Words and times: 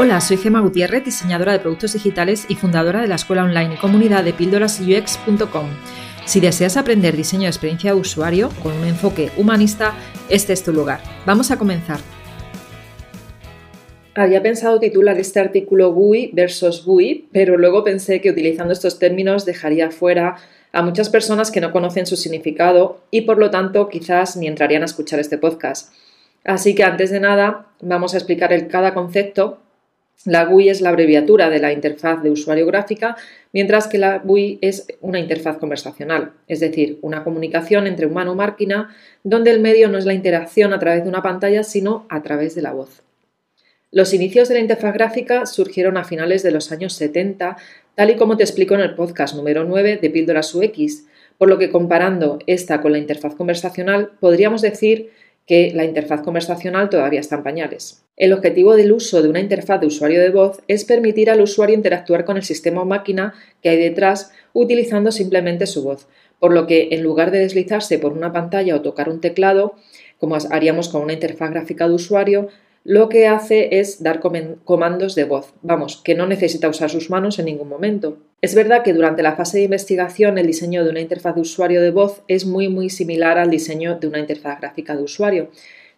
Hola, 0.00 0.20
soy 0.20 0.36
Gema 0.36 0.60
Gutiérrez, 0.60 1.04
diseñadora 1.04 1.50
de 1.50 1.58
productos 1.58 1.94
digitales 1.94 2.46
y 2.48 2.54
fundadora 2.54 3.00
de 3.00 3.08
la 3.08 3.16
escuela 3.16 3.42
online 3.42 3.74
y 3.74 3.78
comunidad 3.78 4.22
de 4.22 4.32
píldorasux.com. 4.32 5.66
Si 6.24 6.38
deseas 6.38 6.76
aprender 6.76 7.16
diseño 7.16 7.42
de 7.42 7.48
experiencia 7.48 7.92
de 7.92 7.98
usuario 7.98 8.50
con 8.62 8.74
un 8.74 8.86
enfoque 8.86 9.32
humanista, 9.36 9.94
este 10.28 10.52
es 10.52 10.62
tu 10.62 10.72
lugar. 10.72 11.00
Vamos 11.26 11.50
a 11.50 11.58
comenzar. 11.58 11.98
Había 14.14 14.40
pensado 14.40 14.78
titular 14.78 15.18
este 15.18 15.40
artículo 15.40 15.92
GUI 15.92 16.30
versus 16.32 16.84
GUI, 16.84 17.28
pero 17.32 17.56
luego 17.56 17.82
pensé 17.82 18.20
que 18.20 18.30
utilizando 18.30 18.72
estos 18.72 19.00
términos 19.00 19.46
dejaría 19.46 19.90
fuera 19.90 20.36
a 20.70 20.82
muchas 20.82 21.08
personas 21.08 21.50
que 21.50 21.60
no 21.60 21.72
conocen 21.72 22.06
su 22.06 22.14
significado 22.14 23.00
y 23.10 23.22
por 23.22 23.38
lo 23.38 23.50
tanto 23.50 23.88
quizás 23.88 24.36
ni 24.36 24.46
entrarían 24.46 24.82
a 24.82 24.84
escuchar 24.84 25.18
este 25.18 25.38
podcast. 25.38 25.92
Así 26.44 26.76
que 26.76 26.84
antes 26.84 27.10
de 27.10 27.18
nada 27.18 27.66
vamos 27.80 28.14
a 28.14 28.18
explicar 28.18 28.52
el, 28.52 28.68
cada 28.68 28.94
concepto 28.94 29.58
la 30.24 30.44
GUI 30.44 30.68
es 30.68 30.80
la 30.80 30.90
abreviatura 30.90 31.48
de 31.48 31.60
la 31.60 31.72
interfaz 31.72 32.22
de 32.22 32.30
usuario 32.30 32.66
gráfica, 32.66 33.16
mientras 33.52 33.86
que 33.86 33.98
la 33.98 34.18
GUI 34.18 34.58
es 34.60 34.86
una 35.00 35.20
interfaz 35.20 35.58
conversacional, 35.58 36.32
es 36.48 36.60
decir, 36.60 36.98
una 37.02 37.24
comunicación 37.24 37.86
entre 37.86 38.06
humano 38.06 38.32
y 38.32 38.36
máquina 38.36 38.94
donde 39.22 39.50
el 39.50 39.60
medio 39.60 39.88
no 39.88 39.98
es 39.98 40.04
la 40.04 40.14
interacción 40.14 40.72
a 40.72 40.78
través 40.78 41.04
de 41.04 41.08
una 41.08 41.22
pantalla, 41.22 41.62
sino 41.62 42.06
a 42.08 42.22
través 42.22 42.54
de 42.54 42.62
la 42.62 42.72
voz. 42.72 43.02
Los 43.90 44.12
inicios 44.12 44.48
de 44.48 44.54
la 44.54 44.60
interfaz 44.60 44.92
gráfica 44.92 45.46
surgieron 45.46 45.96
a 45.96 46.04
finales 46.04 46.42
de 46.42 46.50
los 46.50 46.72
años 46.72 46.92
70, 46.92 47.56
tal 47.94 48.10
y 48.10 48.16
como 48.16 48.36
te 48.36 48.42
explico 48.42 48.74
en 48.74 48.80
el 48.80 48.94
podcast 48.94 49.34
número 49.34 49.64
9 49.64 49.98
de 50.02 50.10
Píldoras 50.10 50.54
UX, 50.54 51.06
por 51.38 51.48
lo 51.48 51.56
que 51.56 51.70
comparando 51.70 52.38
esta 52.46 52.82
con 52.82 52.92
la 52.92 52.98
interfaz 52.98 53.34
conversacional, 53.34 54.10
podríamos 54.20 54.60
decir 54.60 55.10
que 55.48 55.72
la 55.74 55.84
interfaz 55.84 56.20
conversacional 56.20 56.90
todavía 56.90 57.20
está 57.20 57.36
en 57.36 57.42
pañales. 57.42 58.04
El 58.18 58.34
objetivo 58.34 58.76
del 58.76 58.92
uso 58.92 59.22
de 59.22 59.30
una 59.30 59.40
interfaz 59.40 59.80
de 59.80 59.86
usuario 59.86 60.20
de 60.20 60.28
voz 60.28 60.60
es 60.68 60.84
permitir 60.84 61.30
al 61.30 61.40
usuario 61.40 61.74
interactuar 61.74 62.26
con 62.26 62.36
el 62.36 62.42
sistema 62.42 62.82
o 62.82 62.84
máquina 62.84 63.32
que 63.62 63.70
hay 63.70 63.78
detrás 63.78 64.30
utilizando 64.52 65.10
simplemente 65.10 65.66
su 65.66 65.82
voz, 65.82 66.06
por 66.38 66.52
lo 66.52 66.66
que 66.66 66.88
en 66.92 67.02
lugar 67.02 67.30
de 67.30 67.38
deslizarse 67.38 67.98
por 67.98 68.12
una 68.12 68.30
pantalla 68.30 68.76
o 68.76 68.82
tocar 68.82 69.08
un 69.08 69.22
teclado, 69.22 69.74
como 70.18 70.36
haríamos 70.50 70.90
con 70.90 71.00
una 71.02 71.14
interfaz 71.14 71.50
gráfica 71.50 71.88
de 71.88 71.94
usuario, 71.94 72.48
lo 72.84 73.08
que 73.08 73.26
hace 73.26 73.80
es 73.80 74.02
dar 74.02 74.20
comandos 74.20 75.14
de 75.14 75.24
voz, 75.24 75.52
vamos, 75.62 76.00
que 76.02 76.14
no 76.14 76.26
necesita 76.26 76.68
usar 76.68 76.90
sus 76.90 77.10
manos 77.10 77.38
en 77.38 77.46
ningún 77.46 77.68
momento. 77.68 78.18
Es 78.40 78.54
verdad 78.54 78.82
que 78.82 78.94
durante 78.94 79.22
la 79.22 79.36
fase 79.36 79.58
de 79.58 79.64
investigación 79.64 80.38
el 80.38 80.46
diseño 80.46 80.84
de 80.84 80.90
una 80.90 81.00
interfaz 81.00 81.34
de 81.34 81.40
usuario 81.40 81.82
de 81.82 81.90
voz 81.90 82.22
es 82.28 82.46
muy 82.46 82.68
muy 82.68 82.88
similar 82.88 83.36
al 83.36 83.50
diseño 83.50 83.98
de 83.98 84.06
una 84.06 84.20
interfaz 84.20 84.60
gráfica 84.60 84.96
de 84.96 85.02
usuario, 85.02 85.50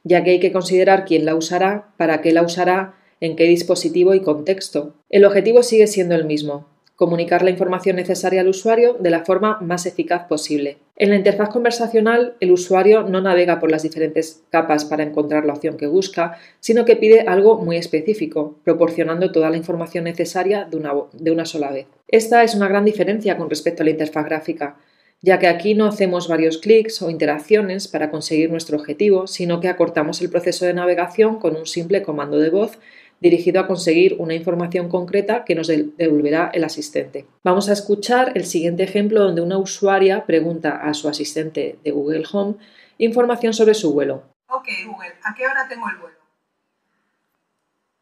ya 0.04 0.24
que 0.24 0.30
hay 0.30 0.40
que 0.40 0.52
considerar 0.52 1.04
quién 1.04 1.26
la 1.26 1.34
usará, 1.34 1.92
para 1.96 2.22
qué 2.22 2.32
la 2.32 2.42
usará, 2.42 2.94
en 3.20 3.36
qué 3.36 3.44
dispositivo 3.44 4.14
y 4.14 4.20
contexto. 4.20 4.94
El 5.10 5.24
objetivo 5.24 5.62
sigue 5.62 5.86
siendo 5.86 6.14
el 6.14 6.24
mismo, 6.24 6.66
comunicar 7.00 7.42
la 7.42 7.48
información 7.48 7.96
necesaria 7.96 8.42
al 8.42 8.48
usuario 8.48 8.92
de 9.00 9.08
la 9.08 9.24
forma 9.24 9.56
más 9.62 9.86
eficaz 9.86 10.26
posible. 10.28 10.76
En 10.96 11.08
la 11.08 11.16
interfaz 11.16 11.48
conversacional, 11.48 12.34
el 12.40 12.52
usuario 12.52 13.04
no 13.04 13.22
navega 13.22 13.58
por 13.58 13.70
las 13.70 13.84
diferentes 13.84 14.42
capas 14.50 14.84
para 14.84 15.02
encontrar 15.02 15.46
la 15.46 15.54
opción 15.54 15.78
que 15.78 15.86
busca, 15.86 16.36
sino 16.60 16.84
que 16.84 16.96
pide 16.96 17.22
algo 17.22 17.56
muy 17.56 17.78
específico, 17.78 18.58
proporcionando 18.64 19.32
toda 19.32 19.48
la 19.48 19.56
información 19.56 20.04
necesaria 20.04 20.66
de 20.70 20.76
una, 20.76 20.92
de 21.14 21.30
una 21.30 21.46
sola 21.46 21.70
vez. 21.70 21.86
Esta 22.06 22.44
es 22.44 22.54
una 22.54 22.68
gran 22.68 22.84
diferencia 22.84 23.38
con 23.38 23.48
respecto 23.48 23.82
a 23.82 23.86
la 23.86 23.92
interfaz 23.92 24.26
gráfica, 24.26 24.76
ya 25.22 25.38
que 25.38 25.46
aquí 25.46 25.74
no 25.74 25.86
hacemos 25.86 26.28
varios 26.28 26.58
clics 26.58 27.00
o 27.00 27.08
interacciones 27.08 27.88
para 27.88 28.10
conseguir 28.10 28.50
nuestro 28.50 28.76
objetivo, 28.76 29.26
sino 29.26 29.60
que 29.60 29.68
acortamos 29.68 30.20
el 30.20 30.28
proceso 30.28 30.66
de 30.66 30.74
navegación 30.74 31.38
con 31.38 31.56
un 31.56 31.64
simple 31.64 32.02
comando 32.02 32.38
de 32.38 32.50
voz 32.50 32.78
dirigido 33.20 33.60
a 33.60 33.66
conseguir 33.66 34.16
una 34.18 34.34
información 34.34 34.88
concreta 34.88 35.44
que 35.44 35.54
nos 35.54 35.68
devolverá 35.68 36.50
el 36.52 36.64
asistente. 36.64 37.26
Vamos 37.44 37.68
a 37.68 37.74
escuchar 37.74 38.32
el 38.34 38.44
siguiente 38.44 38.82
ejemplo 38.82 39.22
donde 39.22 39.42
una 39.42 39.58
usuaria 39.58 40.24
pregunta 40.26 40.80
a 40.82 40.94
su 40.94 41.08
asistente 41.08 41.78
de 41.84 41.90
Google 41.90 42.24
Home 42.32 42.56
información 42.98 43.54
sobre 43.54 43.74
su 43.74 43.92
vuelo. 43.92 44.24
Ok, 44.48 44.68
Google, 44.86 45.14
¿a 45.22 45.34
qué 45.34 45.46
hora 45.46 45.66
tengo 45.68 45.88
el 45.88 45.96
vuelo? 45.96 46.16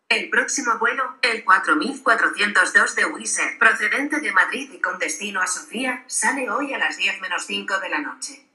El 0.08 0.30
próximo 0.30 0.72
vuelo, 0.80 1.02
el 1.20 1.44
4402 1.44 2.96
de 2.96 3.04
Wizz 3.04 3.40
procedente 3.58 4.20
de 4.20 4.32
Madrid 4.32 4.70
y 4.72 4.80
con 4.80 4.98
destino 4.98 5.40
a 5.40 5.46
Sofía, 5.46 6.04
sale 6.06 6.48
hoy 6.48 6.72
a 6.72 6.78
las 6.78 6.96
10 6.96 7.20
menos 7.20 7.44
5 7.44 7.78
de 7.80 7.88
la 7.90 7.98
noche. 7.98 8.48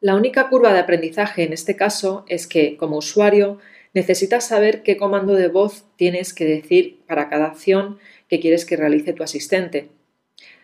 La 0.00 0.14
única 0.14 0.48
curva 0.48 0.72
de 0.72 0.80
aprendizaje 0.80 1.44
en 1.44 1.52
este 1.52 1.76
caso 1.76 2.24
es 2.26 2.46
que, 2.46 2.76
como 2.78 2.96
usuario, 2.96 3.58
necesitas 3.94 4.48
saber 4.48 4.82
qué 4.82 4.96
comando 4.96 5.34
de 5.34 5.48
voz 5.48 5.84
tienes 5.96 6.34
que 6.34 6.44
decir 6.44 7.00
para 7.06 7.30
cada 7.30 7.46
acción 7.46 7.98
que 8.28 8.40
quieres 8.40 8.64
que 8.64 8.76
realice 8.76 9.12
tu 9.12 9.22
asistente. 9.22 9.88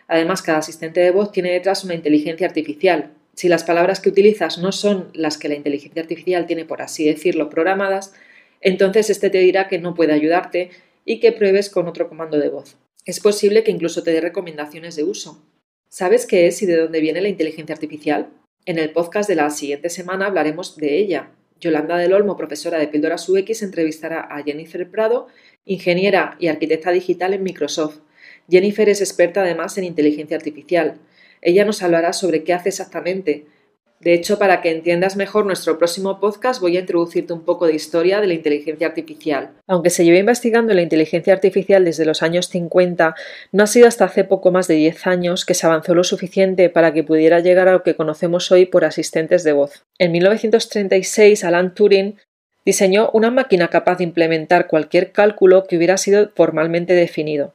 Además, 0.09 0.43
cada 0.43 0.59
asistente 0.59 1.01
de 1.01 1.13
voz 1.13 1.31
tiene 1.31 1.53
detrás 1.53 1.85
una 1.85 1.95
inteligencia 1.95 2.47
artificial. 2.47 3.13
Si 3.35 3.49
las 3.49 3.63
palabras 3.63 4.01
que 4.01 4.09
utilizas 4.09 4.59
no 4.59 4.73
son 4.73 5.09
las 5.15 5.39
que 5.39 5.49
la 5.49 5.55
inteligencia 5.55 6.03
artificial 6.03 6.47
tiene, 6.47 6.65
por 6.65 6.83
así 6.83 7.07
decirlo, 7.07 7.49
programadas, 7.49 8.13
entonces 8.61 9.09
este 9.09 9.31
te 9.31 9.39
dirá 9.39 9.69
que 9.69 9.79
no 9.79 9.95
puede 9.95 10.13
ayudarte 10.13 10.71
y 11.05 11.21
que 11.21 11.33
pruebes 11.33 11.71
con 11.71 11.87
otro 11.87 12.09
comando 12.09 12.39
de 12.39 12.49
voz. 12.49 12.77
Es 13.07 13.21
posible 13.21 13.63
que 13.63 13.71
incluso 13.71 14.03
te 14.03 14.13
dé 14.13 14.21
recomendaciones 14.21 14.97
de 14.97 15.05
uso. 15.05 15.43
¿Sabes 15.89 16.27
qué 16.27 16.47
es 16.47 16.61
y 16.63 16.67
de 16.67 16.77
dónde 16.77 17.01
viene 17.01 17.21
la 17.21 17.29
inteligencia 17.29 17.75
artificial? 17.75 18.29
En 18.67 18.79
el 18.79 18.91
podcast 18.91 19.29
de 19.29 19.37
la 19.37 19.49
siguiente 19.51 19.89
semana 19.89 20.27
hablaremos 20.27 20.77
de 20.77 20.99
ella, 20.99 21.31
Yolanda 21.61 21.97
del 21.97 22.13
Olmo, 22.13 22.37
profesora 22.37 22.79
de 22.79 22.89
Píldoras 22.89 23.29
UX, 23.29 23.63
entrevistará 23.63 24.21
a 24.21 24.43
Jennifer 24.43 24.91
Prado, 24.91 25.29
ingeniera 25.65 26.37
y 26.41 26.49
arquitecta 26.49 26.91
digital 26.91 27.35
en 27.35 27.43
Microsoft. 27.43 28.01
Jennifer 28.49 28.89
es 28.89 29.01
experta 29.01 29.43
además 29.43 29.77
en 29.79 29.85
inteligencia 29.85 30.37
artificial. 30.37 30.99
Ella 31.43 31.65
nos 31.65 31.83
hablará 31.83 32.13
sobre 32.13 32.43
qué 32.45 32.53
hace 32.53 32.71
exactamente, 32.71 33.47
de 34.01 34.15
hecho, 34.15 34.39
para 34.39 34.63
que 34.63 34.71
entiendas 34.71 35.17
mejor 35.17 35.45
nuestro 35.45 35.77
próximo 35.77 36.21
podcast 36.21 36.59
voy 36.59 36.79
a 36.79 36.81
introducirte 36.81 37.35
un 37.35 37.45
poco 37.45 37.67
de 37.67 37.75
historia 37.75 38.23
de 38.23 38.29
la 38.29 38.33
inteligencia 38.33 38.87
artificial. 38.87 39.51
Aunque 39.67 39.91
se 39.91 40.05
lleva 40.07 40.17
investigando 40.17 40.73
la 40.73 40.81
inteligencia 40.81 41.35
artificial 41.35 41.85
desde 41.85 42.07
los 42.07 42.23
años 42.23 42.49
50, 42.49 43.15
no 43.53 43.63
ha 43.63 43.67
sido 43.67 43.87
hasta 43.87 44.07
hace 44.07 44.25
poco 44.25 44.53
más 44.53 44.69
de 44.69 44.77
10 44.77 45.07
años 45.07 45.45
que 45.45 45.53
se 45.53 45.67
avanzó 45.67 45.95
lo 45.95 46.03
suficiente 46.03 46.71
para 46.71 46.95
que 46.95 47.05
pudiera 47.05 47.41
llegar 47.41 47.69
a 47.69 47.73
lo 47.73 47.83
que 47.83 47.95
conocemos 47.95 48.51
hoy 48.51 48.65
por 48.65 48.87
asistentes 48.87 49.45
de 49.45 49.53
voz. 49.53 49.85
En 49.99 50.13
1936, 50.13 51.45
Alan 51.45 51.75
Turing 51.75 52.17
diseñó 52.65 53.11
una 53.13 53.31
máquina 53.31 53.69
capaz 53.69 53.99
de 53.99 54.05
implementar 54.05 54.67
cualquier 54.67 55.13
cálculo 55.13 55.67
que 55.67 55.77
hubiera 55.77 55.99
sido 55.99 56.31
formalmente 56.35 56.95
definido 56.95 57.53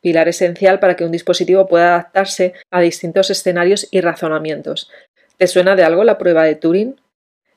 pilar 0.00 0.28
esencial 0.28 0.78
para 0.78 0.96
que 0.96 1.04
un 1.04 1.12
dispositivo 1.12 1.66
pueda 1.66 1.88
adaptarse 1.88 2.54
a 2.70 2.80
distintos 2.80 3.30
escenarios 3.30 3.88
y 3.90 4.00
razonamientos, 4.00 4.90
¿Te 5.38 5.46
suena 5.46 5.76
de 5.76 5.84
algo 5.84 6.02
la 6.02 6.18
prueba 6.18 6.42
de 6.42 6.56
Turing? 6.56 7.00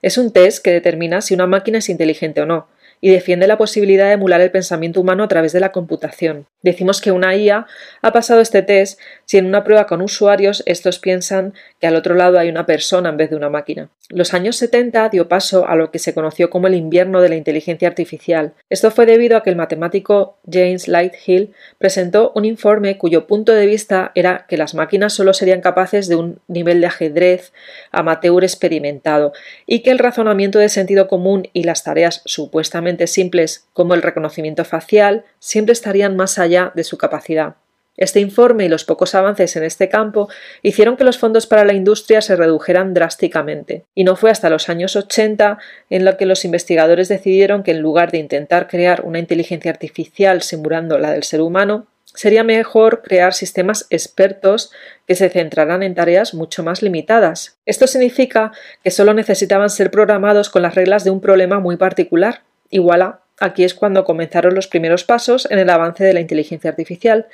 Es 0.04 0.20
un 0.20 0.32
test 0.32 0.64
que 0.64 0.72
determina 0.72 1.20
si 1.22 1.34
una 1.34 1.48
máquina 1.48 1.80
es 1.80 1.90
inteligente 1.90 2.40
o 2.42 2.46
no, 2.46 2.68
y 3.02 3.10
defiende 3.10 3.48
la 3.48 3.58
posibilidad 3.58 4.06
de 4.06 4.14
emular 4.14 4.40
el 4.40 4.52
pensamiento 4.52 5.02
humano 5.02 5.24
a 5.24 5.28
través 5.28 5.52
de 5.52 5.60
la 5.60 5.72
computación. 5.72 6.46
Decimos 6.62 7.02
que 7.02 7.12
una 7.12 7.36
IA 7.36 7.66
ha 8.02 8.12
pasado 8.14 8.40
este 8.40 8.62
test 8.62 9.00
si 9.26 9.40
en 9.40 9.48
una 9.48 9.64
prueba 9.64 9.88
con 9.88 10.02
usuarios 10.02 10.62
estos 10.68 11.00
piensan 11.00 11.54
que 11.80 11.88
al 11.88 11.96
otro 11.96 12.14
lado 12.14 12.38
hay 12.38 12.50
una 12.50 12.68
persona 12.68 13.10
en 13.10 13.18
vez 13.18 13.32
de 13.32 13.36
una 13.36 13.50
máquina. 13.50 13.90
Los 14.10 14.34
años 14.34 14.58
70 14.58 15.10
dio 15.10 15.28
paso 15.28 15.68
a 15.68 15.76
lo 15.76 15.90
que 15.90 15.98
se 15.98 16.14
conoció 16.14 16.50
como 16.50 16.68
el 16.68 16.76
invierno 16.76 17.22
de 17.22 17.30
la 17.30 17.36
inteligencia 17.36 17.88
artificial. 17.88 18.54
Esto 18.70 18.92
fue 18.92 19.06
debido 19.06 19.38
a 19.38 19.44
que 19.44 19.50
el 19.50 19.56
matemático 19.56 20.38
James 20.50 20.88
Lighthill 20.88 21.54
presentó 21.80 22.32
un 22.36 22.46
informe 22.46 22.98
cuyo 22.98 23.26
punto 23.26 23.54
de 23.54 23.66
vista 23.66 24.12
era 24.14 24.46
que 24.48 24.58
las 24.58 24.76
máquinas 24.76 25.14
solo 25.14 25.34
serían 25.34 25.62
capaces 25.62 26.08
de 26.08 26.16
un 26.16 26.40
nivel 26.48 26.82
de 26.82 26.88
ajedrez 26.88 27.54
amateur 27.92 28.44
experimentado 28.44 29.34
y 29.66 29.80
que 29.80 29.92
el 29.92 30.00
razonamiento 30.00 30.60
de 30.60 30.70
sentido 30.70 31.08
común 31.08 31.48
y 31.54 31.64
las 31.64 31.84
tareas 31.84 32.22
supuestamente 32.26 32.91
simples 33.08 33.68
como 33.74 33.94
el 33.94 34.02
reconocimiento 34.02 34.66
facial 34.66 35.26
siempre 35.40 35.74
estarían 35.74 36.16
más 36.16 36.38
allá 36.40 36.72
de 36.76 36.84
su 36.84 36.98
capacidad. 36.98 37.56
Este 37.98 38.20
informe 38.20 38.66
y 38.66 38.70
los 38.70 38.86
pocos 38.86 39.16
avances 39.16 39.56
en 39.56 39.64
este 39.64 39.90
campo 39.90 40.30
hicieron 40.64 40.96
que 40.96 41.04
los 41.04 41.18
fondos 41.18 41.46
para 41.46 41.66
la 41.66 41.74
industria 41.74 42.22
se 42.22 42.36
redujeran 42.36 42.94
drásticamente, 42.94 43.86
y 43.94 44.06
no 44.06 44.16
fue 44.16 44.32
hasta 44.32 44.50
los 44.50 44.70
años 44.70 44.96
80 44.96 45.58
en 45.90 46.06
lo 46.06 46.18
que 46.18 46.26
los 46.26 46.46
investigadores 46.46 47.10
decidieron 47.10 47.64
que 47.64 47.72
en 47.72 47.82
lugar 47.82 48.12
de 48.12 48.20
intentar 48.20 48.68
crear 48.68 49.02
una 49.02 49.20
inteligencia 49.20 49.72
artificial 49.72 50.42
simulando 50.42 50.98
la 50.98 51.12
del 51.12 51.24
ser 51.24 51.42
humano, 51.42 51.86
sería 52.06 52.44
mejor 52.44 53.02
crear 53.04 53.34
sistemas 53.34 53.88
expertos 53.90 54.72
que 55.08 55.16
se 55.16 55.30
centraran 55.30 55.84
en 55.84 55.96
tareas 55.96 56.34
mucho 56.34 56.64
más 56.64 56.82
limitadas. 56.82 57.58
Esto 57.66 57.88
significa 57.88 58.52
que 58.84 58.92
solo 58.92 59.14
necesitaban 59.14 59.70
ser 59.70 59.92
programados 59.92 60.50
con 60.50 60.62
las 60.62 60.76
reglas 60.76 61.04
de 61.04 61.12
un 61.12 61.22
problema 61.22 61.60
muy 61.60 61.78
particular, 61.78 62.42
Igual 62.72 63.18
aquí 63.40 63.64
es 63.64 63.76
cuando 63.76 64.04
comenzaron 64.04 64.56
los 64.56 64.68
primeros 64.68 65.04
pasos 65.04 65.48
en 65.52 65.60
el 65.60 65.70
avance 65.70 66.04
de 66.04 66.14
la 66.14 66.22
inteligencia 66.22 66.72
artificial 66.72 67.28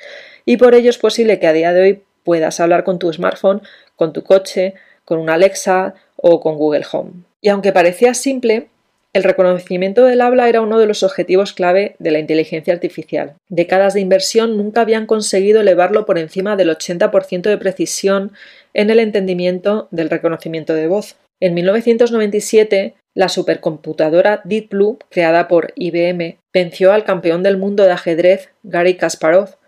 y 0.44 0.58
por 0.58 0.74
ello 0.74 0.90
es 0.90 0.98
posible 0.98 1.38
que 1.38 1.46
a 1.46 1.54
día 1.54 1.72
de 1.72 1.80
hoy 1.80 2.02
puedas 2.24 2.60
hablar 2.60 2.84
con 2.84 2.98
tu 2.98 3.10
smartphone, 3.10 3.62
con 3.96 4.12
tu 4.12 4.22
coche, 4.22 4.74
con 5.06 5.18
una 5.18 5.34
Alexa 5.34 5.94
o 6.16 6.40
con 6.40 6.56
Google 6.56 6.84
Home. 6.92 7.12
Y 7.40 7.48
aunque 7.48 7.72
parecía 7.72 8.12
simple, 8.12 8.68
El 9.14 9.24
reconocimiento 9.24 10.04
del 10.04 10.20
habla 10.20 10.48
era 10.48 10.60
uno 10.60 10.78
de 10.78 10.86
los 10.86 11.02
objetivos 11.02 11.54
clave 11.54 11.96
de 11.98 12.10
la 12.10 12.18
inteligencia 12.18 12.74
artificial. 12.74 13.34
Décadas 13.48 13.94
de 13.94 14.00
inversión 14.00 14.58
nunca 14.58 14.82
habían 14.82 15.06
conseguido 15.06 15.62
elevarlo 15.62 16.04
por 16.04 16.18
encima 16.18 16.56
del 16.56 16.68
80% 16.68 17.42
de 17.42 17.56
precisión 17.56 18.32
en 18.74 18.90
el 18.90 18.98
entendimiento 18.98 19.88
del 19.90 20.10
reconocimiento 20.10 20.74
de 20.74 20.88
voz. 20.88 21.16
En 21.40 21.54
1997, 21.54 22.94
la 23.14 23.28
supercomputadora 23.28 24.42
Deep 24.44 24.70
Blue, 24.70 24.98
creada 25.10 25.48
por 25.48 25.72
IBM, 25.76 26.38
venció 26.52 26.92
al 26.92 27.04
campeón 27.04 27.42
del 27.42 27.56
mundo 27.56 27.84
de 27.84 27.92
ajedrez 27.92 28.50
Gary 28.62 28.96
Kasparov 28.96 29.58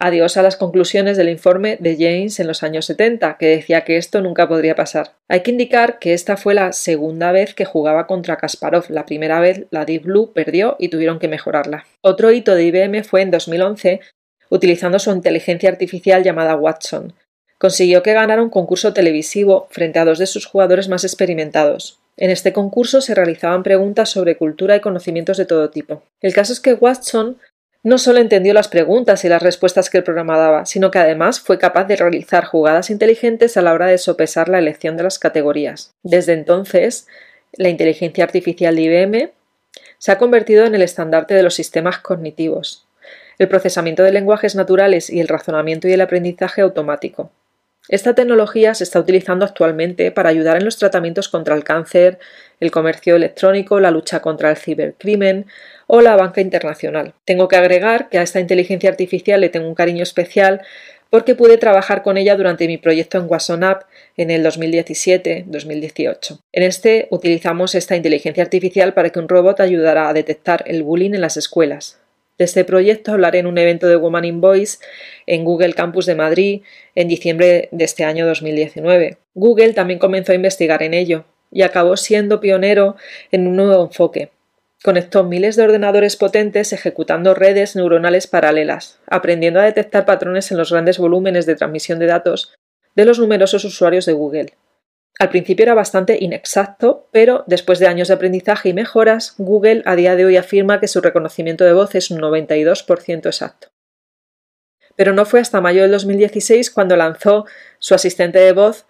Adiós 0.00 0.36
a 0.36 0.42
las 0.42 0.56
conclusiones 0.56 1.16
del 1.16 1.28
informe 1.28 1.76
de 1.80 1.96
James 1.96 2.38
en 2.38 2.46
los 2.46 2.62
años 2.62 2.86
70, 2.86 3.36
que 3.36 3.46
decía 3.46 3.82
que 3.82 3.96
esto 3.96 4.20
nunca 4.20 4.46
podría 4.46 4.76
pasar. 4.76 5.14
Hay 5.26 5.42
que 5.42 5.50
indicar 5.50 5.98
que 5.98 6.14
esta 6.14 6.36
fue 6.36 6.54
la 6.54 6.72
segunda 6.72 7.32
vez 7.32 7.52
que 7.52 7.64
jugaba 7.64 8.06
contra 8.06 8.36
Kasparov. 8.36 8.84
La 8.90 9.04
primera 9.06 9.40
vez 9.40 9.66
la 9.70 9.84
Deep 9.84 10.04
Blue 10.04 10.32
perdió 10.32 10.76
y 10.78 10.88
tuvieron 10.88 11.18
que 11.18 11.26
mejorarla. 11.26 11.84
Otro 12.00 12.30
hito 12.30 12.54
de 12.54 12.64
IBM 12.66 13.02
fue 13.02 13.22
en 13.22 13.32
2011, 13.32 14.00
utilizando 14.50 15.00
su 15.00 15.10
inteligencia 15.10 15.68
artificial 15.68 16.22
llamada 16.22 16.54
Watson. 16.54 17.14
Consiguió 17.58 18.04
que 18.04 18.12
ganara 18.12 18.40
un 18.40 18.50
concurso 18.50 18.92
televisivo 18.92 19.66
frente 19.70 19.98
a 19.98 20.04
dos 20.04 20.20
de 20.20 20.26
sus 20.26 20.46
jugadores 20.46 20.88
más 20.88 21.02
experimentados. 21.02 21.98
En 22.18 22.30
este 22.30 22.52
concurso 22.52 23.00
se 23.00 23.14
realizaban 23.14 23.62
preguntas 23.62 24.10
sobre 24.10 24.36
cultura 24.36 24.74
y 24.74 24.80
conocimientos 24.80 25.36
de 25.36 25.46
todo 25.46 25.70
tipo. 25.70 26.02
El 26.20 26.34
caso 26.34 26.52
es 26.52 26.58
que 26.58 26.74
Watson 26.74 27.38
no 27.84 27.96
solo 27.96 28.18
entendió 28.18 28.52
las 28.54 28.66
preguntas 28.66 29.24
y 29.24 29.28
las 29.28 29.40
respuestas 29.40 29.88
que 29.88 29.98
el 29.98 30.04
programa 30.04 30.36
daba, 30.36 30.66
sino 30.66 30.90
que 30.90 30.98
además 30.98 31.38
fue 31.38 31.58
capaz 31.58 31.84
de 31.84 31.94
realizar 31.94 32.44
jugadas 32.44 32.90
inteligentes 32.90 33.56
a 33.56 33.62
la 33.62 33.72
hora 33.72 33.86
de 33.86 33.98
sopesar 33.98 34.48
la 34.48 34.58
elección 34.58 34.96
de 34.96 35.04
las 35.04 35.20
categorías. 35.20 35.92
Desde 36.02 36.32
entonces, 36.32 37.06
la 37.52 37.68
inteligencia 37.68 38.24
artificial 38.24 38.74
de 38.74 38.82
IBM 38.82 39.30
se 39.98 40.12
ha 40.12 40.18
convertido 40.18 40.64
en 40.64 40.74
el 40.74 40.82
estandarte 40.82 41.34
de 41.34 41.44
los 41.44 41.54
sistemas 41.54 41.98
cognitivos, 41.98 42.86
el 43.38 43.48
procesamiento 43.48 44.02
de 44.02 44.12
lenguajes 44.12 44.56
naturales 44.56 45.08
y 45.08 45.20
el 45.20 45.28
razonamiento 45.28 45.86
y 45.86 45.92
el 45.92 46.00
aprendizaje 46.00 46.62
automático. 46.62 47.30
Esta 47.88 48.14
tecnología 48.14 48.74
se 48.74 48.84
está 48.84 49.00
utilizando 49.00 49.46
actualmente 49.46 50.10
para 50.10 50.28
ayudar 50.28 50.58
en 50.58 50.64
los 50.66 50.76
tratamientos 50.76 51.28
contra 51.28 51.54
el 51.54 51.64
cáncer, 51.64 52.18
el 52.60 52.70
comercio 52.70 53.16
electrónico, 53.16 53.80
la 53.80 53.90
lucha 53.90 54.20
contra 54.20 54.50
el 54.50 54.56
cibercrimen 54.56 55.46
o 55.86 56.02
la 56.02 56.14
banca 56.16 56.42
internacional. 56.42 57.14
Tengo 57.24 57.48
que 57.48 57.56
agregar 57.56 58.10
que 58.10 58.18
a 58.18 58.22
esta 58.22 58.40
inteligencia 58.40 58.90
artificial 58.90 59.40
le 59.40 59.48
tengo 59.48 59.66
un 59.66 59.74
cariño 59.74 60.02
especial 60.02 60.60
porque 61.10 61.34
pude 61.34 61.56
trabajar 61.56 62.02
con 62.02 62.18
ella 62.18 62.36
durante 62.36 62.66
mi 62.66 62.76
proyecto 62.76 63.16
en 63.16 63.24
WhatsApp 63.24 63.84
en 64.18 64.30
el 64.30 64.44
2017-2018. 64.44 66.40
En 66.52 66.62
este 66.62 67.08
utilizamos 67.10 67.74
esta 67.74 67.96
inteligencia 67.96 68.42
artificial 68.42 68.92
para 68.92 69.08
que 69.10 69.18
un 69.18 69.28
robot 69.28 69.60
ayudara 69.60 70.08
a 70.08 70.12
detectar 70.12 70.64
el 70.66 70.82
bullying 70.82 71.14
en 71.14 71.22
las 71.22 71.38
escuelas. 71.38 71.98
De 72.38 72.44
este 72.44 72.64
proyecto 72.64 73.12
hablaré 73.12 73.40
en 73.40 73.46
un 73.46 73.58
evento 73.58 73.88
de 73.88 73.96
Woman 73.96 74.24
in 74.24 74.40
Voice 74.40 74.78
en 75.26 75.44
Google 75.44 75.74
Campus 75.74 76.06
de 76.06 76.14
Madrid 76.14 76.62
en 76.94 77.08
diciembre 77.08 77.68
de 77.72 77.84
este 77.84 78.04
año 78.04 78.26
2019. 78.26 79.18
Google 79.34 79.74
también 79.74 79.98
comenzó 79.98 80.32
a 80.32 80.36
investigar 80.36 80.82
en 80.82 80.94
ello 80.94 81.24
y 81.50 81.62
acabó 81.62 81.96
siendo 81.96 82.40
pionero 82.40 82.96
en 83.32 83.46
un 83.46 83.56
nuevo 83.56 83.84
enfoque, 83.84 84.30
Conectó 84.84 85.24
miles 85.24 85.56
de 85.56 85.64
ordenadores 85.64 86.14
potentes 86.14 86.72
ejecutando 86.72 87.34
redes 87.34 87.74
neuronales 87.74 88.28
paralelas, 88.28 89.00
aprendiendo 89.08 89.58
a 89.58 89.64
detectar 89.64 90.06
patrones 90.06 90.52
en 90.52 90.56
los 90.56 90.70
grandes 90.70 90.98
volúmenes 90.98 91.46
de 91.46 91.56
transmisión 91.56 91.98
de 91.98 92.06
datos 92.06 92.54
de 92.94 93.04
los 93.04 93.18
numerosos 93.18 93.64
usuarios 93.64 94.06
de 94.06 94.12
Google. 94.12 94.54
Al 95.18 95.30
principio 95.30 95.64
era 95.64 95.74
bastante 95.74 96.16
inexacto, 96.20 97.08
pero 97.10 97.42
después 97.48 97.80
de 97.80 97.88
años 97.88 98.06
de 98.06 98.14
aprendizaje 98.14 98.68
y 98.68 98.72
mejoras, 98.72 99.34
Google 99.36 99.82
a 99.84 99.96
día 99.96 100.14
de 100.14 100.24
hoy 100.24 100.36
afirma 100.36 100.78
que 100.78 100.86
su 100.86 101.00
reconocimiento 101.00 101.64
de 101.64 101.72
voz 101.72 101.96
es 101.96 102.12
un 102.12 102.20
92% 102.20 103.26
exacto. 103.26 103.68
Pero 104.94 105.12
no 105.12 105.26
fue 105.26 105.40
hasta 105.40 105.60
mayo 105.60 105.82
del 105.82 105.90
2016 105.90 106.70
cuando 106.70 106.96
lanzó 106.96 107.46
su 107.80 107.94
asistente 107.94 108.38
de 108.38 108.52
voz, 108.52 108.86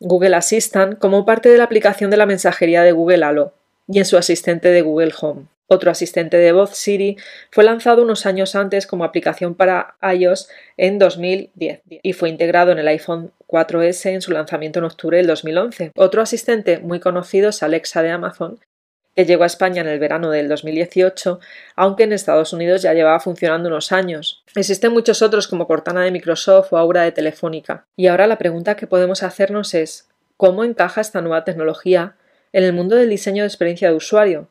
Google 0.00 0.34
Assistant, 0.34 0.98
como 0.98 1.24
parte 1.24 1.48
de 1.48 1.58
la 1.58 1.64
aplicación 1.64 2.10
de 2.10 2.16
la 2.16 2.26
mensajería 2.26 2.82
de 2.82 2.92
Google 2.92 3.24
Halo, 3.24 3.54
y 3.86 3.98
en 3.98 4.04
su 4.04 4.16
asistente 4.16 4.68
de 4.68 4.82
Google 4.82 5.12
Home. 5.20 5.46
Otro 5.68 5.90
asistente 5.90 6.38
de 6.38 6.52
voz, 6.52 6.76
Siri, 6.76 7.18
fue 7.50 7.62
lanzado 7.62 8.02
unos 8.02 8.26
años 8.26 8.54
antes 8.54 8.86
como 8.86 9.04
aplicación 9.04 9.54
para 9.54 9.96
iOS 10.02 10.48
en 10.76 10.98
2010 10.98 11.82
y 12.02 12.12
fue 12.14 12.30
integrado 12.30 12.72
en 12.72 12.78
el 12.78 12.88
iPhone 12.88 13.32
4S 13.48 14.10
en 14.10 14.22
su 14.22 14.30
lanzamiento 14.30 14.78
en 14.78 14.84
octubre 14.84 15.16
del 15.16 15.26
2011. 15.26 15.92
Otro 15.96 16.22
asistente 16.22 16.78
muy 16.78 17.00
conocido 17.00 17.48
es 17.48 17.62
Alexa 17.62 18.02
de 18.02 18.10
Amazon, 18.10 18.60
que 19.16 19.24
llegó 19.24 19.42
a 19.42 19.46
España 19.46 19.80
en 19.80 19.88
el 19.88 19.98
verano 19.98 20.30
del 20.30 20.48
2018, 20.48 21.40
aunque 21.74 22.04
en 22.04 22.12
Estados 22.12 22.52
Unidos 22.52 22.82
ya 22.82 22.94
llevaba 22.94 23.18
funcionando 23.18 23.68
unos 23.68 23.90
años. 23.90 24.44
Existen 24.54 24.92
muchos 24.92 25.22
otros 25.22 25.48
como 25.48 25.66
Cortana 25.66 26.04
de 26.04 26.12
Microsoft 26.12 26.72
o 26.72 26.78
Aura 26.78 27.02
de 27.02 27.10
Telefónica. 27.10 27.86
Y 27.96 28.06
ahora 28.06 28.28
la 28.28 28.38
pregunta 28.38 28.76
que 28.76 28.86
podemos 28.86 29.24
hacernos 29.24 29.74
es 29.74 30.08
¿cómo 30.36 30.62
encaja 30.62 31.00
esta 31.00 31.20
nueva 31.20 31.44
tecnología 31.44 32.14
en 32.52 32.64
el 32.64 32.72
mundo 32.72 32.96
del 32.96 33.10
diseño 33.10 33.42
de 33.42 33.48
experiencia 33.48 33.90
de 33.90 33.96
usuario. 33.96 34.48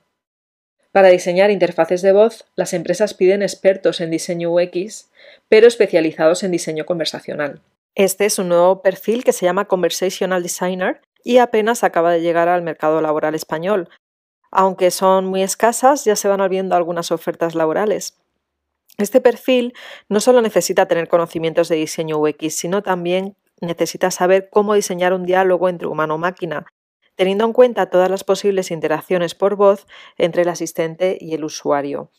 Para 0.91 1.09
diseñar 1.09 1.51
interfaces 1.51 2.01
de 2.01 2.11
voz, 2.11 2.45
las 2.55 2.73
empresas 2.73 3.13
piden 3.13 3.41
expertos 3.43 4.01
en 4.01 4.11
diseño 4.11 4.51
UX, 4.51 5.09
pero 5.47 5.67
especializados 5.67 6.43
en 6.43 6.51
diseño 6.51 6.85
conversacional. 6.85 7.61
Este 7.97 8.25
es 8.25 8.37
un 8.37 8.49
nuevo 8.49 8.83
perfil 8.83 9.23
que 9.23 9.33
se 9.33 9.47
llama 9.47 9.65
Conversational 9.65 10.43
Designer 10.43 11.01
y 11.23 11.39
apenas 11.39 11.83
acaba 11.83 12.11
de 12.11 12.21
llegar 12.21 12.47
al 12.47 12.61
mercado 12.61 13.01
laboral 13.01 13.33
español. 13.33 13.89
Aunque 14.51 14.91
son 14.91 15.25
muy 15.25 15.41
escasas, 15.41 16.05
ya 16.05 16.15
se 16.15 16.27
van 16.27 16.39
abriendo 16.39 16.75
algunas 16.75 17.11
ofertas 17.11 17.55
laborales. 17.55 18.15
Este 18.99 19.19
perfil 19.19 19.73
no 20.09 20.19
solo 20.19 20.43
necesita 20.43 20.85
tener 20.85 21.07
conocimientos 21.07 21.69
de 21.69 21.77
diseño 21.77 22.19
UX, 22.19 22.53
sino 22.53 22.83
también 22.83 23.35
necesita 23.61 24.11
saber 24.11 24.49
cómo 24.51 24.75
diseñar 24.75 25.11
un 25.11 25.25
diálogo 25.25 25.67
entre 25.67 25.87
humano-máquina, 25.87 26.67
teniendo 27.15 27.45
en 27.45 27.53
cuenta 27.53 27.89
todas 27.89 28.11
las 28.11 28.23
posibles 28.23 28.69
interacciones 28.69 29.33
por 29.33 29.55
voz 29.55 29.87
entre 30.19 30.43
el 30.43 30.49
asistente 30.49 31.17
y 31.19 31.33
el 31.33 31.43
usuario. 31.43 32.11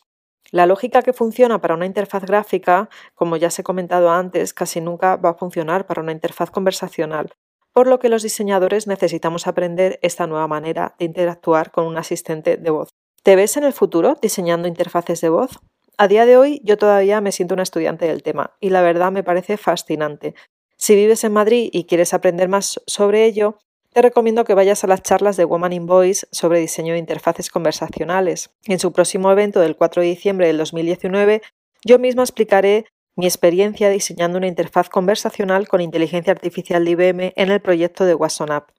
La 0.51 0.65
lógica 0.65 1.01
que 1.03 1.13
funciona 1.13 1.61
para 1.61 1.75
una 1.75 1.85
interfaz 1.85 2.23
gráfica, 2.25 2.89
como 3.13 3.37
ya 3.37 3.51
se 3.51 3.61
he 3.61 3.63
comentado 3.63 4.09
antes, 4.09 4.53
casi 4.53 4.81
nunca 4.81 5.15
va 5.15 5.31
a 5.31 5.35
funcionar 5.35 5.85
para 5.85 6.01
una 6.01 6.11
interfaz 6.11 6.49
conversacional, 6.49 7.33
por 7.71 7.87
lo 7.87 7.99
que 7.99 8.09
los 8.09 8.23
diseñadores 8.23 8.87
necesitamos 8.87 9.45
aprender 9.45 9.99
esta 10.01 10.25
nueva 10.25 10.47
manera 10.47 10.95
de 10.97 11.05
interactuar 11.05 11.71
con 11.71 11.85
un 11.85 11.97
asistente 11.97 12.57
de 12.57 12.69
voz. 12.71 12.89
¿Te 13.21 13.35
ves 13.35 13.57
en 13.57 13.63
el 13.63 13.73
futuro 13.73 14.17
diseñando 14.21 14.67
interfaces 14.67 15.21
de 15.21 15.29
voz? 15.29 15.59
A 15.97 16.07
día 16.07 16.25
de 16.25 16.37
hoy 16.37 16.61
yo 16.63 16.77
todavía 16.77 17.21
me 17.21 17.31
siento 17.31 17.53
una 17.53 17.63
estudiante 17.63 18.07
del 18.07 18.23
tema 18.23 18.55
y 18.59 18.69
la 18.69 18.81
verdad 18.81 19.11
me 19.11 19.23
parece 19.23 19.57
fascinante. 19.57 20.33
Si 20.77 20.95
vives 20.95 21.25
en 21.25 21.33
Madrid 21.33 21.69
y 21.73 21.83
quieres 21.83 22.13
aprender 22.13 22.47
más 22.47 22.81
sobre 22.87 23.25
ello, 23.25 23.59
te 23.91 24.01
recomiendo 24.01 24.45
que 24.45 24.53
vayas 24.53 24.83
a 24.83 24.87
las 24.87 25.01
charlas 25.01 25.35
de 25.35 25.45
Woman 25.45 25.73
in 25.73 25.85
Voice 25.85 26.27
sobre 26.31 26.59
diseño 26.59 26.93
de 26.93 26.99
interfaces 26.99 27.49
conversacionales. 27.49 28.51
En 28.65 28.79
su 28.79 28.91
próximo 28.91 29.31
evento 29.31 29.59
del 29.59 29.75
4 29.75 30.01
de 30.01 30.07
diciembre 30.07 30.47
del 30.47 30.57
2019, 30.57 31.41
yo 31.83 31.97
misma 31.97 32.23
explicaré 32.23 32.85
mi 33.15 33.25
experiencia 33.25 33.89
diseñando 33.89 34.37
una 34.37 34.47
interfaz 34.47 34.89
conversacional 34.89 35.67
con 35.67 35.81
inteligencia 35.81 36.31
artificial 36.31 36.85
de 36.85 36.91
IBM 36.91 37.33
en 37.35 37.51
el 37.51 37.59
proyecto 37.61 38.05
de 38.05 38.15
WhatsApp. 38.15 38.69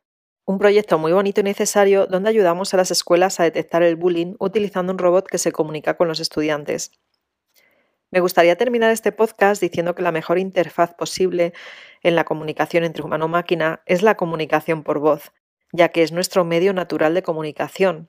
Un 0.47 0.59
proyecto 0.59 0.99
muy 0.99 1.13
bonito 1.13 1.41
y 1.41 1.45
necesario 1.45 2.07
donde 2.07 2.31
ayudamos 2.31 2.73
a 2.73 2.77
las 2.77 2.91
escuelas 2.91 3.41
a 3.41 3.45
detectar 3.45 3.83
el 3.83 3.97
bullying 3.97 4.37
utilizando 4.39 4.93
un 4.93 4.99
robot 4.99 5.27
que 5.27 5.39
se 5.39 5.53
comunica 5.53 5.97
con 5.97 6.09
los 6.09 6.21
estudiantes. 6.21 6.93
Me 8.13 8.21
gustaría 8.21 8.57
terminar 8.57 8.91
este 8.91 9.13
podcast 9.13 9.61
diciendo 9.61 9.95
que 9.95 10.03
la 10.03 10.11
mejor 10.11 10.39
interfaz 10.39 10.95
posible 10.95 11.53
en 12.03 12.17
la 12.17 12.25
comunicación 12.25 12.85
entre 12.85 13.03
humano-máquina 13.03 13.83
es 13.87 14.03
la 14.03 14.17
comunicación 14.17 14.83
por 14.83 14.99
voz, 14.99 15.33
ya 15.73 15.91
que 15.91 16.03
es 16.03 16.13
nuestro 16.13 16.45
medio 16.45 16.73
natural 16.73 17.15
de 17.15 17.23
comunicación. 17.23 18.09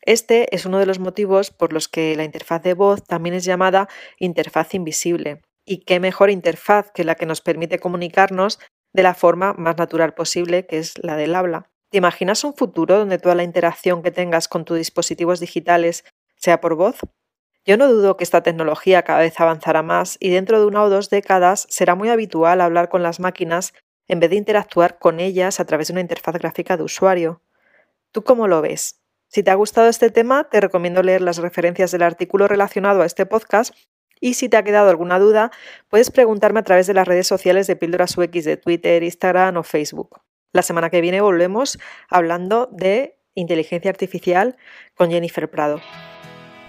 Este 0.00 0.54
es 0.54 0.66
uno 0.66 0.78
de 0.78 0.86
los 0.86 0.98
motivos 0.98 1.50
por 1.50 1.72
los 1.72 1.88
que 1.88 2.14
la 2.14 2.24
interfaz 2.24 2.62
de 2.62 2.74
voz 2.74 3.02
también 3.04 3.34
es 3.34 3.44
llamada 3.44 3.88
interfaz 4.18 4.74
invisible. 4.74 5.40
Y 5.66 5.78
qué 5.84 5.98
mejor 5.98 6.30
interfaz 6.30 6.90
que 6.92 7.04
la 7.04 7.14
que 7.14 7.24
nos 7.24 7.40
permite 7.40 7.78
comunicarnos 7.78 8.58
de 8.92 9.02
la 9.02 9.14
forma 9.14 9.54
más 9.54 9.78
natural 9.78 10.14
posible, 10.14 10.66
que 10.66 10.78
es 10.78 11.02
la 11.02 11.16
del 11.16 11.34
habla. 11.34 11.70
¿Te 11.90 11.98
imaginas 11.98 12.44
un 12.44 12.54
futuro 12.54 12.98
donde 12.98 13.18
toda 13.18 13.34
la 13.34 13.44
interacción 13.44 14.02
que 14.02 14.10
tengas 14.10 14.46
con 14.46 14.64
tus 14.64 14.76
dispositivos 14.76 15.40
digitales 15.40 16.04
sea 16.36 16.60
por 16.60 16.74
voz? 16.74 16.98
Yo 17.66 17.78
no 17.78 17.90
dudo 17.90 18.18
que 18.18 18.24
esta 18.24 18.42
tecnología 18.42 19.02
cada 19.02 19.20
vez 19.20 19.40
avanzará 19.40 19.82
más 19.82 20.18
y 20.20 20.28
dentro 20.28 20.60
de 20.60 20.66
una 20.66 20.82
o 20.82 20.90
dos 20.90 21.08
décadas 21.08 21.66
será 21.70 21.94
muy 21.94 22.10
habitual 22.10 22.60
hablar 22.60 22.90
con 22.90 23.02
las 23.02 23.20
máquinas 23.20 23.72
en 24.06 24.20
vez 24.20 24.30
de 24.30 24.36
interactuar 24.36 24.98
con 24.98 25.18
ellas 25.18 25.60
a 25.60 25.64
través 25.64 25.88
de 25.88 25.94
una 25.94 26.02
interfaz 26.02 26.34
gráfica 26.34 26.76
de 26.76 26.82
usuario. 26.82 27.40
¿Tú 28.12 28.22
cómo 28.22 28.48
lo 28.48 28.60
ves? 28.60 29.00
Si 29.28 29.42
te 29.42 29.50
ha 29.50 29.54
gustado 29.54 29.88
este 29.88 30.10
tema, 30.10 30.44
te 30.44 30.60
recomiendo 30.60 31.02
leer 31.02 31.22
las 31.22 31.38
referencias 31.38 31.90
del 31.90 32.02
artículo 32.02 32.48
relacionado 32.48 33.00
a 33.00 33.06
este 33.06 33.24
podcast 33.24 33.74
y 34.20 34.34
si 34.34 34.50
te 34.50 34.58
ha 34.58 34.62
quedado 34.62 34.90
alguna 34.90 35.18
duda, 35.18 35.50
puedes 35.88 36.10
preguntarme 36.10 36.60
a 36.60 36.64
través 36.64 36.86
de 36.86 36.94
las 36.94 37.08
redes 37.08 37.26
sociales 37.26 37.66
de 37.66 37.76
Píldoras 37.76 38.16
UX 38.16 38.44
de 38.44 38.58
Twitter, 38.58 39.02
Instagram 39.02 39.56
o 39.56 39.62
Facebook. 39.62 40.20
La 40.52 40.62
semana 40.62 40.90
que 40.90 41.00
viene 41.00 41.22
volvemos 41.22 41.78
hablando 42.08 42.68
de 42.70 43.18
Inteligencia 43.34 43.90
Artificial 43.90 44.56
con 44.94 45.10
Jennifer 45.10 45.50
Prado. 45.50 45.80